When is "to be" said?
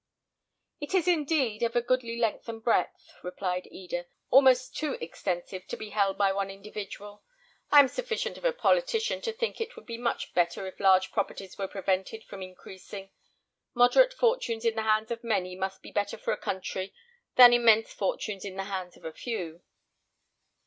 5.67-5.91